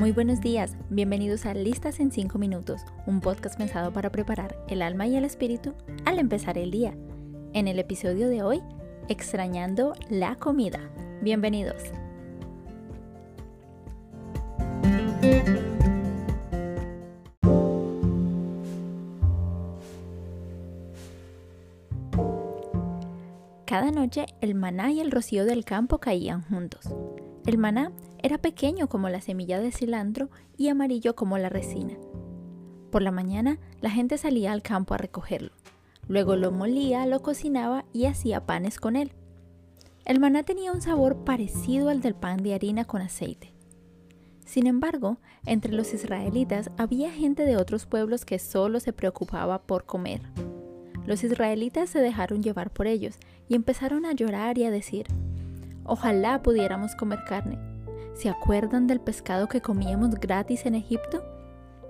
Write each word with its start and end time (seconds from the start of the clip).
Muy 0.00 0.12
buenos 0.12 0.40
días, 0.40 0.78
bienvenidos 0.88 1.44
a 1.44 1.52
Listas 1.52 2.00
en 2.00 2.10
5 2.10 2.38
Minutos, 2.38 2.80
un 3.04 3.20
podcast 3.20 3.58
pensado 3.58 3.92
para 3.92 4.10
preparar 4.10 4.56
el 4.66 4.80
alma 4.80 5.06
y 5.06 5.14
el 5.14 5.26
espíritu 5.26 5.74
al 6.06 6.18
empezar 6.18 6.56
el 6.56 6.70
día. 6.70 6.94
En 7.52 7.68
el 7.68 7.78
episodio 7.78 8.30
de 8.30 8.42
hoy, 8.42 8.62
extrañando 9.10 9.92
la 10.08 10.36
comida. 10.36 10.80
Bienvenidos. 11.20 11.82
Cada 23.66 23.90
noche 23.90 24.24
el 24.40 24.54
maná 24.54 24.92
y 24.92 25.00
el 25.00 25.10
rocío 25.10 25.44
del 25.44 25.66
campo 25.66 25.98
caían 25.98 26.40
juntos. 26.40 26.88
El 27.44 27.58
maná 27.58 27.92
era 28.22 28.38
pequeño 28.38 28.88
como 28.88 29.08
la 29.08 29.20
semilla 29.20 29.60
de 29.60 29.72
cilantro 29.72 30.30
y 30.56 30.68
amarillo 30.68 31.14
como 31.14 31.38
la 31.38 31.48
resina. 31.48 31.94
Por 32.90 33.02
la 33.02 33.10
mañana 33.10 33.58
la 33.80 33.90
gente 33.90 34.18
salía 34.18 34.52
al 34.52 34.62
campo 34.62 34.94
a 34.94 34.98
recogerlo. 34.98 35.52
Luego 36.08 36.34
lo 36.36 36.50
molía, 36.50 37.06
lo 37.06 37.22
cocinaba 37.22 37.84
y 37.92 38.06
hacía 38.06 38.46
panes 38.46 38.80
con 38.80 38.96
él. 38.96 39.12
El 40.04 40.18
maná 40.18 40.42
tenía 40.42 40.72
un 40.72 40.80
sabor 40.80 41.24
parecido 41.24 41.88
al 41.88 42.00
del 42.00 42.14
pan 42.14 42.42
de 42.42 42.54
harina 42.54 42.84
con 42.84 43.00
aceite. 43.00 43.54
Sin 44.44 44.66
embargo, 44.66 45.18
entre 45.46 45.72
los 45.72 45.94
israelitas 45.94 46.70
había 46.76 47.12
gente 47.12 47.44
de 47.44 47.56
otros 47.56 47.86
pueblos 47.86 48.24
que 48.24 48.40
solo 48.40 48.80
se 48.80 48.92
preocupaba 48.92 49.62
por 49.62 49.84
comer. 49.84 50.22
Los 51.06 51.22
israelitas 51.22 51.90
se 51.90 52.00
dejaron 52.00 52.42
llevar 52.42 52.72
por 52.72 52.88
ellos 52.88 53.16
y 53.48 53.54
empezaron 53.54 54.04
a 54.04 54.12
llorar 54.12 54.58
y 54.58 54.64
a 54.64 54.70
decir, 54.72 55.06
ojalá 55.84 56.42
pudiéramos 56.42 56.96
comer 56.96 57.20
carne. 57.28 57.69
¿Se 58.20 58.28
acuerdan 58.28 58.86
del 58.86 59.00
pescado 59.00 59.48
que 59.48 59.62
comíamos 59.62 60.10
gratis 60.16 60.66
en 60.66 60.74
Egipto? 60.74 61.24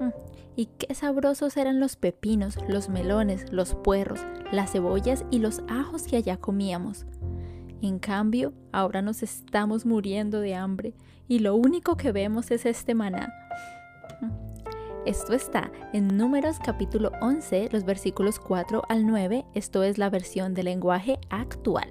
Mm, 0.00 0.08
y 0.56 0.66
qué 0.78 0.94
sabrosos 0.94 1.58
eran 1.58 1.80
los 1.80 1.96
pepinos, 1.96 2.56
los 2.66 2.88
melones, 2.88 3.52
los 3.52 3.74
puerros, 3.74 4.24
las 4.50 4.72
cebollas 4.72 5.26
y 5.30 5.40
los 5.40 5.60
ajos 5.68 6.04
que 6.04 6.16
allá 6.16 6.38
comíamos. 6.38 7.04
En 7.82 7.98
cambio, 7.98 8.54
ahora 8.72 9.02
nos 9.02 9.22
estamos 9.22 9.84
muriendo 9.84 10.40
de 10.40 10.54
hambre 10.54 10.94
y 11.28 11.40
lo 11.40 11.56
único 11.56 11.98
que 11.98 12.10
vemos 12.10 12.50
es 12.50 12.64
este 12.64 12.94
maná. 12.94 13.30
Esto 15.04 15.34
está 15.34 15.70
en 15.92 16.08
Números 16.08 16.56
capítulo 16.64 17.12
11, 17.20 17.68
los 17.70 17.84
versículos 17.84 18.38
4 18.38 18.82
al 18.88 19.06
9. 19.06 19.44
Esto 19.52 19.82
es 19.82 19.98
la 19.98 20.08
versión 20.08 20.54
del 20.54 20.64
lenguaje 20.64 21.18
actual. 21.28 21.90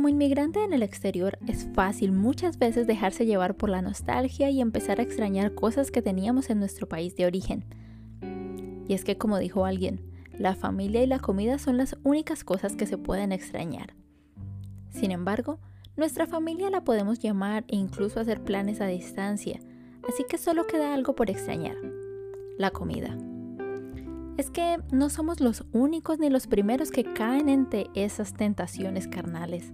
Como 0.00 0.08
inmigrante 0.08 0.64
en 0.64 0.72
el 0.72 0.82
exterior 0.82 1.38
es 1.46 1.68
fácil 1.74 2.10
muchas 2.10 2.58
veces 2.58 2.86
dejarse 2.86 3.26
llevar 3.26 3.54
por 3.54 3.68
la 3.68 3.82
nostalgia 3.82 4.48
y 4.48 4.62
empezar 4.62 4.98
a 4.98 5.02
extrañar 5.02 5.54
cosas 5.54 5.90
que 5.90 6.00
teníamos 6.00 6.48
en 6.48 6.58
nuestro 6.58 6.88
país 6.88 7.14
de 7.16 7.26
origen. 7.26 7.66
Y 8.88 8.94
es 8.94 9.04
que 9.04 9.18
como 9.18 9.36
dijo 9.36 9.66
alguien, 9.66 10.00
la 10.38 10.54
familia 10.54 11.02
y 11.02 11.06
la 11.06 11.18
comida 11.18 11.58
son 11.58 11.76
las 11.76 11.98
únicas 12.02 12.44
cosas 12.44 12.76
que 12.76 12.86
se 12.86 12.96
pueden 12.96 13.30
extrañar. 13.30 13.94
Sin 14.88 15.10
embargo, 15.10 15.58
nuestra 15.98 16.26
familia 16.26 16.70
la 16.70 16.82
podemos 16.82 17.18
llamar 17.18 17.66
e 17.68 17.76
incluso 17.76 18.20
hacer 18.20 18.42
planes 18.42 18.80
a 18.80 18.86
distancia, 18.86 19.60
así 20.08 20.24
que 20.26 20.38
solo 20.38 20.66
queda 20.66 20.94
algo 20.94 21.14
por 21.14 21.28
extrañar, 21.28 21.76
la 22.56 22.70
comida. 22.70 23.18
Es 24.40 24.48
que 24.48 24.78
no 24.90 25.10
somos 25.10 25.40
los 25.40 25.66
únicos 25.72 26.18
ni 26.18 26.30
los 26.30 26.46
primeros 26.46 26.90
que 26.90 27.04
caen 27.04 27.50
entre 27.50 27.88
esas 27.94 28.32
tentaciones 28.32 29.06
carnales. 29.06 29.70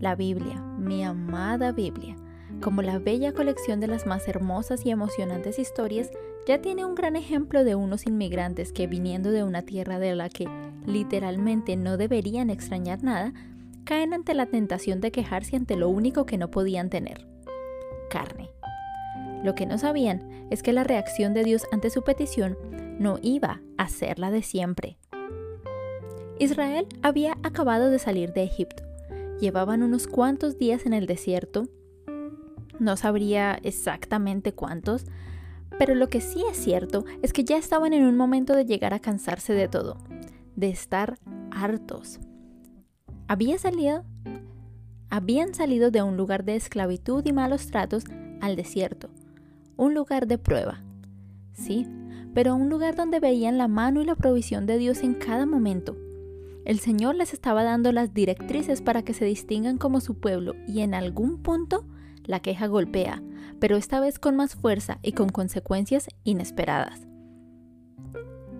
La 0.00 0.14
Biblia, 0.14 0.62
mi 0.78 1.04
amada 1.04 1.72
Biblia, 1.72 2.16
como 2.62 2.80
la 2.80 2.98
bella 2.98 3.34
colección 3.34 3.80
de 3.80 3.88
las 3.88 4.06
más 4.06 4.26
hermosas 4.28 4.86
y 4.86 4.90
emocionantes 4.90 5.58
historias, 5.58 6.10
ya 6.46 6.62
tiene 6.62 6.86
un 6.86 6.94
gran 6.94 7.16
ejemplo 7.16 7.64
de 7.64 7.74
unos 7.74 8.06
inmigrantes 8.06 8.72
que 8.72 8.86
viniendo 8.86 9.30
de 9.30 9.44
una 9.44 9.60
tierra 9.60 9.98
de 9.98 10.14
la 10.14 10.30
que 10.30 10.48
literalmente 10.86 11.76
no 11.76 11.98
deberían 11.98 12.48
extrañar 12.48 13.04
nada, 13.04 13.34
caen 13.84 14.14
ante 14.14 14.32
la 14.32 14.46
tentación 14.46 15.02
de 15.02 15.12
quejarse 15.12 15.56
ante 15.56 15.76
lo 15.76 15.90
único 15.90 16.24
que 16.24 16.38
no 16.38 16.50
podían 16.50 16.88
tener, 16.88 17.26
carne. 18.08 18.48
Lo 19.44 19.54
que 19.54 19.66
no 19.66 19.76
sabían 19.76 20.46
es 20.48 20.62
que 20.62 20.72
la 20.72 20.82
reacción 20.82 21.34
de 21.34 21.44
Dios 21.44 21.66
ante 21.72 21.90
su 21.90 22.00
petición 22.00 22.56
no 23.02 23.18
iba 23.20 23.60
a 23.76 23.88
ser 23.88 24.18
la 24.18 24.30
de 24.30 24.42
siempre. 24.42 24.96
Israel 26.38 26.86
había 27.02 27.36
acabado 27.42 27.90
de 27.90 27.98
salir 27.98 28.32
de 28.32 28.44
Egipto. 28.44 28.84
Llevaban 29.40 29.82
unos 29.82 30.06
cuantos 30.06 30.58
días 30.58 30.86
en 30.86 30.92
el 30.92 31.06
desierto. 31.06 31.68
No 32.78 32.96
sabría 32.96 33.58
exactamente 33.62 34.52
cuántos, 34.52 35.04
pero 35.78 35.94
lo 35.94 36.08
que 36.08 36.20
sí 36.20 36.44
es 36.50 36.56
cierto 36.56 37.04
es 37.22 37.32
que 37.32 37.44
ya 37.44 37.56
estaban 37.56 37.92
en 37.92 38.04
un 38.04 38.16
momento 38.16 38.54
de 38.54 38.64
llegar 38.64 38.94
a 38.94 39.00
cansarse 39.00 39.52
de 39.52 39.68
todo, 39.68 39.98
de 40.56 40.70
estar 40.70 41.18
hartos. 41.50 42.20
Había 43.26 43.58
salido, 43.58 44.04
habían 45.10 45.54
salido 45.54 45.90
de 45.90 46.02
un 46.02 46.16
lugar 46.16 46.44
de 46.44 46.56
esclavitud 46.56 47.24
y 47.26 47.32
malos 47.32 47.66
tratos 47.66 48.04
al 48.40 48.56
desierto, 48.56 49.10
un 49.76 49.94
lugar 49.94 50.26
de 50.26 50.38
prueba. 50.38 50.82
Sí, 51.52 51.86
pero 52.34 52.54
un 52.54 52.68
lugar 52.68 52.96
donde 52.96 53.20
veían 53.20 53.58
la 53.58 53.68
mano 53.68 54.02
y 54.02 54.04
la 54.04 54.14
provisión 54.14 54.66
de 54.66 54.78
Dios 54.78 55.02
en 55.02 55.14
cada 55.14 55.46
momento. 55.46 55.96
El 56.64 56.78
Señor 56.78 57.16
les 57.16 57.32
estaba 57.32 57.64
dando 57.64 57.90
las 57.92 58.14
directrices 58.14 58.82
para 58.82 59.02
que 59.02 59.14
se 59.14 59.24
distingan 59.24 59.78
como 59.78 60.00
su 60.00 60.20
pueblo 60.20 60.54
y 60.68 60.80
en 60.80 60.94
algún 60.94 61.42
punto 61.42 61.84
la 62.24 62.40
queja 62.40 62.66
golpea, 62.66 63.22
pero 63.58 63.76
esta 63.76 64.00
vez 64.00 64.18
con 64.18 64.36
más 64.36 64.54
fuerza 64.54 64.98
y 65.02 65.12
con 65.12 65.28
consecuencias 65.28 66.08
inesperadas. 66.24 67.06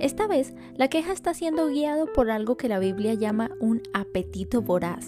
Esta 0.00 0.26
vez, 0.26 0.54
la 0.74 0.88
queja 0.88 1.12
está 1.12 1.34
siendo 1.34 1.68
guiado 1.68 2.12
por 2.12 2.30
algo 2.30 2.56
que 2.56 2.68
la 2.68 2.80
Biblia 2.80 3.14
llama 3.14 3.50
un 3.60 3.80
apetito 3.92 4.60
voraz, 4.60 5.06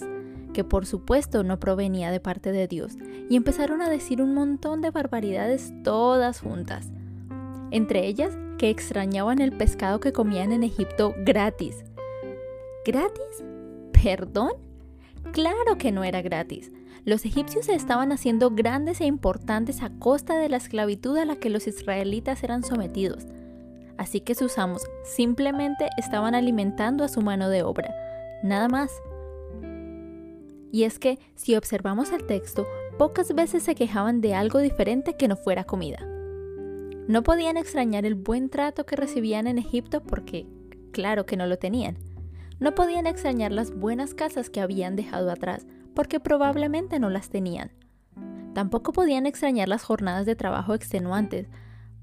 que 0.53 0.63
por 0.63 0.85
supuesto 0.85 1.43
no 1.43 1.59
provenía 1.59 2.09
de 2.09 2.21
parte 2.21 2.53
de 2.53 2.67
Dios, 2.67 2.97
y 3.29 3.35
empezaron 3.35 3.81
a 3.81 3.89
decir 3.89 4.21
un 4.21 4.33
montón 4.33 4.81
de 4.81 4.91
barbaridades 4.91 5.73
todas 5.83 6.39
juntas. 6.39 6.89
Entre 7.69 8.07
ellas, 8.07 8.37
que 8.57 8.69
extrañaban 8.69 9.39
el 9.39 9.51
pescado 9.51 9.99
que 9.99 10.13
comían 10.13 10.51
en 10.51 10.63
Egipto 10.63 11.13
gratis. 11.19 11.85
¿Gratis? 12.85 13.43
¿Perdón? 13.91 14.51
Claro 15.31 15.77
que 15.77 15.91
no 15.91 16.03
era 16.03 16.21
gratis. 16.21 16.71
Los 17.05 17.25
egipcios 17.25 17.67
se 17.67 17.73
estaban 17.73 18.11
haciendo 18.11 18.51
grandes 18.51 18.99
e 19.01 19.05
importantes 19.05 19.81
a 19.81 19.91
costa 19.99 20.37
de 20.37 20.49
la 20.49 20.57
esclavitud 20.57 21.17
a 21.17 21.25
la 21.25 21.37
que 21.37 21.49
los 21.49 21.67
israelitas 21.67 22.43
eran 22.43 22.63
sometidos. 22.63 23.25
Así 23.97 24.21
que 24.21 24.35
sus 24.35 24.57
amos 24.57 24.83
simplemente 25.03 25.87
estaban 25.97 26.35
alimentando 26.35 27.03
a 27.03 27.07
su 27.07 27.21
mano 27.21 27.49
de 27.49 27.63
obra, 27.63 27.95
nada 28.43 28.67
más. 28.67 28.91
Y 30.71 30.83
es 30.83 30.99
que, 30.99 31.17
si 31.35 31.55
observamos 31.55 32.11
el 32.11 32.25
texto, 32.25 32.67
pocas 32.97 33.33
veces 33.33 33.63
se 33.63 33.73
quejaban 33.73 34.21
de 34.21 34.35
algo 34.35 34.59
diferente 34.59 35.15
que 35.15 35.27
no 35.27 35.35
fuera 35.35 35.63
comida. 35.63 36.16
No 37.07 37.23
podían 37.23 37.55
extrañar 37.55 38.05
el 38.05 38.15
buen 38.15 38.49
trato 38.49 38.85
que 38.85 38.97
recibían 38.97 39.47
en 39.47 39.57
Egipto 39.57 40.03
porque, 40.03 40.45
claro 40.91 41.25
que 41.25 41.37
no 41.37 41.47
lo 41.47 41.57
tenían. 41.57 41.97
No 42.59 42.75
podían 42.75 43.07
extrañar 43.07 43.53
las 43.53 43.71
buenas 43.71 44.13
casas 44.13 44.49
que 44.49 44.59
habían 44.59 44.97
dejado 44.97 45.31
atrás 45.31 45.65
porque 45.93 46.19
probablemente 46.19 46.99
no 46.99 47.09
las 47.09 47.29
tenían. 47.29 47.71
Tampoco 48.53 48.91
podían 48.91 49.25
extrañar 49.25 49.69
las 49.69 49.83
jornadas 49.83 50.25
de 50.25 50.35
trabajo 50.35 50.73
extenuantes, 50.73 51.47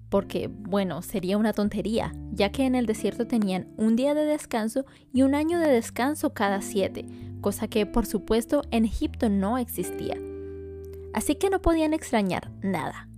porque, 0.09 0.49
bueno, 0.49 1.03
sería 1.03 1.37
una 1.37 1.53
tontería, 1.53 2.15
ya 2.33 2.51
que 2.51 2.65
en 2.65 2.75
el 2.75 2.87
desierto 2.87 3.27
tenían 3.27 3.69
un 3.77 3.97
día 3.97 4.15
de 4.15 4.25
descanso 4.25 4.87
y 5.13 5.23
un 5.23 5.35
año 5.35 5.59
de 5.59 5.69
descanso 5.69 6.33
cada 6.33 6.63
siete, 6.63 7.05
cosa 7.41 7.69
que 7.69 7.85
por 7.85 8.07
supuesto 8.07 8.63
en 8.71 8.85
Egipto 8.85 9.29
no 9.29 9.59
existía. 9.59 10.17
Así 11.13 11.35
que 11.35 11.51
no 11.51 11.61
podían 11.61 11.93
extrañar 11.93 12.53
nada, 12.63 13.09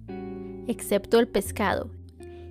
excepto 0.66 1.18
el 1.18 1.28
pescado, 1.28 1.90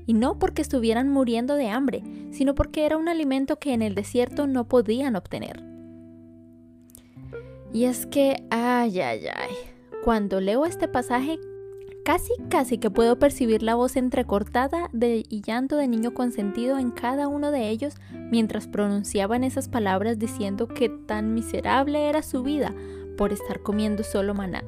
y 0.06 0.14
no 0.14 0.38
porque 0.40 0.62
estuvieran 0.62 1.10
muriendo 1.10 1.56
de 1.56 1.70
hambre, 1.70 2.04
sino 2.32 2.56
porque 2.56 2.86
era 2.86 2.98
un 2.98 3.08
alimento 3.08 3.58
que 3.58 3.74
en 3.74 3.82
el 3.82 3.96
desierto 3.96 4.48
no 4.48 4.68
podían 4.68 5.16
obtener. 5.16 5.64
Y 7.74 7.86
es 7.86 8.06
que, 8.06 8.46
ay, 8.52 9.00
ay, 9.02 9.28
ay, 9.28 9.56
cuando 10.04 10.40
leo 10.40 10.66
este 10.66 10.88
pasaje, 10.88 11.40
casi, 12.06 12.32
casi 12.50 12.78
que 12.78 12.92
puedo 12.92 13.18
percibir 13.20 13.64
la 13.64 13.76
voz 13.76 13.98
entrecortada 13.98 14.90
y 15.02 15.42
llanto 15.42 15.76
de 15.76 15.88
niño 15.88 16.14
consentido 16.14 16.78
en 16.78 16.92
cada 16.92 17.28
uno 17.28 17.52
de 17.52 17.70
ellos 17.70 17.96
mientras 18.32 18.68
pronunciaban 18.68 19.44
esas 19.44 19.68
palabras 19.68 20.20
diciendo 20.20 20.68
que 20.68 20.88
tan 20.90 21.34
miserable 21.34 22.08
era 22.08 22.22
su 22.22 22.44
vida 22.44 22.74
por 23.18 23.34
estar 23.34 23.62
comiendo 23.62 24.04
solo 24.04 24.34
maná. 24.34 24.64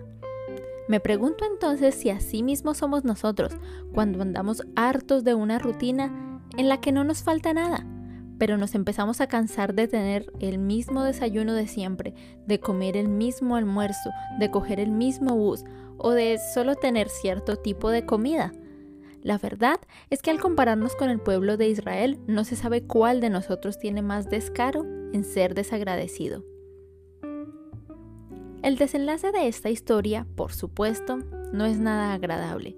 Me 0.88 1.02
pregunto 1.02 1.44
entonces 1.46 1.96
si 1.96 2.10
así 2.10 2.44
mismo 2.44 2.74
somos 2.74 3.04
nosotros 3.04 3.54
cuando 3.94 4.22
andamos 4.22 4.64
hartos 4.76 5.24
de 5.24 5.34
una 5.34 5.60
rutina 5.60 6.42
en 6.58 6.70
la 6.70 6.80
que 6.80 6.94
no 6.94 7.04
nos 7.04 7.24
falta 7.24 7.54
nada, 7.54 7.86
pero 8.38 8.58
nos 8.58 8.74
empezamos 8.74 9.20
a 9.20 9.28
cansar 9.28 9.74
de 9.74 9.88
tener 9.88 10.32
el 10.40 10.60
mismo 10.60 11.04
desayuno 11.04 11.54
de 11.54 11.68
siempre, 11.68 12.14
de 12.46 12.60
comer 12.60 12.96
el 12.96 13.10
mismo 13.10 13.58
almuerzo, 13.58 14.12
de 14.40 14.50
coger 14.50 14.80
el 14.80 14.92
mismo 14.92 15.36
bus 15.36 15.66
o 15.98 16.12
de 16.12 16.38
solo 16.54 16.76
tener 16.76 17.10
cierto 17.10 17.58
tipo 17.58 17.90
de 17.90 18.06
comida. 18.06 18.54
La 19.24 19.38
verdad 19.38 19.80
es 20.10 20.22
que 20.22 20.32
al 20.32 20.40
compararnos 20.40 20.96
con 20.96 21.10
el 21.10 21.20
pueblo 21.20 21.58
de 21.58 21.68
Israel, 21.68 22.18
no 22.28 22.46
se 22.46 22.56
sabe 22.56 22.84
cuál 22.84 23.20
de 23.20 23.30
nosotros 23.30 23.78
tiene 23.78 24.02
más 24.02 24.30
descaro 24.30 24.86
en 25.12 25.26
ser 25.26 25.54
desagradecido. 25.54 26.46
El 28.64 28.76
desenlace 28.76 29.32
de 29.32 29.48
esta 29.48 29.70
historia, 29.70 30.26
por 30.36 30.52
supuesto, 30.52 31.20
no 31.54 31.66
es 31.66 31.80
nada 31.80 32.14
agradable. 32.14 32.76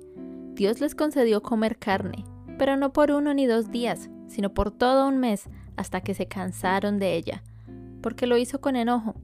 Dios 0.54 0.82
les 0.82 0.94
concedió 0.94 1.42
comer 1.42 1.78
carne, 1.78 2.26
pero 2.58 2.76
no 2.76 2.92
por 2.92 3.12
uno 3.12 3.34
ni 3.34 3.46
dos 3.46 3.72
días, 3.72 4.10
sino 4.28 4.54
por 4.54 4.72
todo 4.72 5.08
un 5.08 5.20
mes, 5.20 5.50
hasta 5.78 6.02
que 6.02 6.14
se 6.14 6.28
cansaron 6.28 7.00
de 7.00 7.16
ella, 7.16 7.44
porque 8.02 8.28
lo 8.28 8.38
hizo 8.38 8.60
con 8.60 8.76
enojo. 8.76 9.16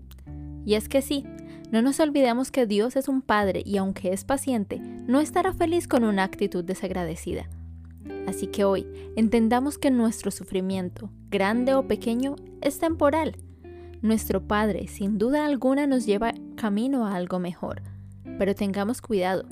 Y 0.66 0.76
es 0.76 0.88
que 0.88 1.02
sí, 1.02 1.26
no 1.72 1.82
nos 1.82 2.00
olvidemos 2.00 2.52
que 2.52 2.66
Dios 2.66 2.96
es 2.96 3.10
un 3.10 3.22
Padre 3.22 3.62
y 3.66 3.76
aunque 3.76 4.14
es 4.14 4.24
paciente, 4.24 4.80
no 4.80 5.20
estará 5.20 5.52
feliz 5.52 5.90
con 5.90 6.06
una 6.06 6.24
actitud 6.24 6.64
desagradecida. 6.64 7.50
Así 8.28 8.48
que 8.48 8.64
hoy 8.64 8.88
entendamos 9.18 9.78
que 9.78 9.92
nuestro 9.92 10.32
sufrimiento, 10.32 11.10
grande 11.30 11.76
o 11.76 11.86
pequeño, 11.86 12.38
es 12.62 12.80
temporal 12.80 13.36
nuestro 14.06 14.48
Padre 14.48 14.88
sin 14.88 15.18
duda 15.18 15.46
alguna 15.46 15.88
nos 15.88 16.06
lleva 16.06 16.34
camino 16.56 17.06
a 17.06 17.16
algo 17.16 17.40
mejor, 17.40 17.82
pero 18.38 18.56
tengamos 18.56 19.02
cuidado. 19.02 19.46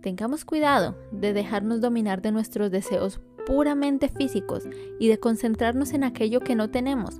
Tengamos 0.00 0.44
cuidado 0.44 0.96
de 1.10 1.32
dejarnos 1.32 1.80
dominar 1.80 2.22
de 2.22 2.32
nuestros 2.32 2.70
deseos 2.70 3.20
puramente 3.46 4.08
físicos 4.08 4.64
y 4.98 5.08
de 5.08 5.18
concentrarnos 5.18 5.92
en 5.92 6.04
aquello 6.04 6.40
que 6.40 6.54
no 6.54 6.70
tenemos, 6.70 7.18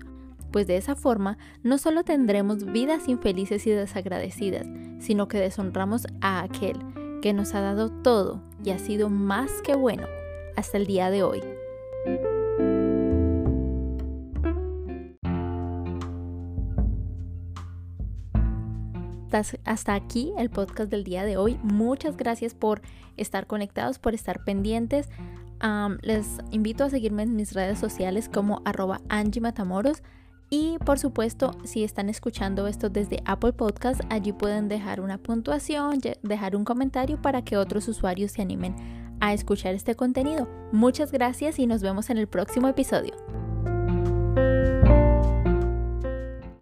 pues 0.50 0.66
de 0.66 0.76
esa 0.76 0.94
forma 0.94 1.38
no 1.62 1.78
solo 1.78 2.04
tendremos 2.04 2.64
vidas 2.64 3.08
infelices 3.08 3.66
y 3.66 3.70
desagradecidas, 3.70 4.66
sino 4.98 5.28
que 5.28 5.38
deshonramos 5.38 6.06
a 6.20 6.42
aquel 6.42 6.76
que 7.22 7.32
nos 7.32 7.54
ha 7.54 7.60
dado 7.60 7.90
todo 7.90 8.42
y 8.64 8.70
ha 8.70 8.78
sido 8.78 9.08
más 9.08 9.50
que 9.62 9.74
bueno 9.74 10.06
hasta 10.56 10.76
el 10.76 10.86
día 10.86 11.10
de 11.10 11.22
hoy. 11.22 11.42
Hasta 19.64 19.94
aquí 19.94 20.32
el 20.38 20.50
podcast 20.50 20.90
del 20.90 21.04
día 21.04 21.24
de 21.24 21.36
hoy. 21.36 21.58
Muchas 21.62 22.16
gracias 22.16 22.54
por 22.54 22.82
estar 23.16 23.46
conectados, 23.46 23.98
por 23.98 24.14
estar 24.14 24.44
pendientes. 24.44 25.08
les 26.02 26.26
invito 26.50 26.84
a 26.84 26.90
seguirme 26.90 27.22
en 27.22 27.36
mis 27.36 27.52
redes 27.52 27.78
sociales 27.78 28.28
como 28.32 28.62
arroba 28.64 29.00
Angie 29.08 29.40
Matamoros. 29.40 30.02
Y 30.48 30.78
por 30.84 30.98
supuesto, 30.98 31.50
si 31.64 31.82
están 31.82 32.08
escuchando 32.08 32.68
esto 32.68 32.88
desde 32.88 33.20
Apple 33.24 33.52
Podcast, 33.52 34.00
allí 34.10 34.32
pueden 34.32 34.68
dejar 34.68 35.00
una 35.00 35.18
puntuación, 35.18 35.98
dejar 36.22 36.54
un 36.54 36.64
comentario 36.64 37.20
para 37.20 37.42
que 37.42 37.56
otros 37.56 37.88
usuarios 37.88 38.32
se 38.32 38.42
animen 38.42 38.74
a 39.20 39.32
escuchar 39.32 39.74
este 39.74 39.96
contenido. 39.96 40.48
Muchas 40.72 41.10
gracias 41.10 41.58
y 41.58 41.66
nos 41.66 41.82
vemos 41.82 42.10
en 42.10 42.18
el 42.18 42.28
próximo 42.28 42.68
episodio. 42.68 43.45